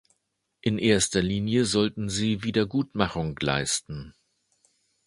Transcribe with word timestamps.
In 0.61 0.79
erster 0.79 1.21
Linie 1.21 1.63
sollten 1.65 2.09
sie 2.09 2.41
Wiedergutmachung 2.41 3.37
leisten. 3.39 4.15